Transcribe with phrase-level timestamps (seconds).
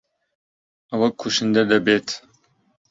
[0.91, 2.07] ئەوە کوشندە دەبێت.